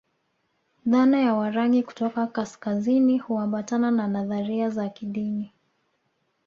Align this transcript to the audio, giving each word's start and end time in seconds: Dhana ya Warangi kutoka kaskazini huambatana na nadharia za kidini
Dhana 0.85 1.19
ya 1.19 1.33
Warangi 1.33 1.83
kutoka 1.83 2.27
kaskazini 2.27 3.17
huambatana 3.17 3.91
na 3.91 4.07
nadharia 4.07 4.69
za 4.69 4.89
kidini 4.89 5.53